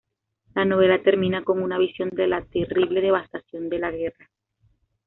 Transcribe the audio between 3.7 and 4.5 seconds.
la guerra.